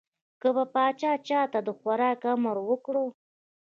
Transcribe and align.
که 0.41 0.49
به 0.55 0.63
پاچا 0.73 1.11
چا 1.27 1.41
ته 1.51 1.59
د 1.67 1.69
خوراک 1.79 2.21
امر 2.33 2.55
وکړ. 2.69 2.95